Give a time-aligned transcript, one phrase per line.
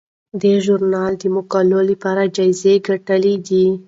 [0.41, 3.65] دې ژورنال د مقالو لپاره جایزې ګټلي دي.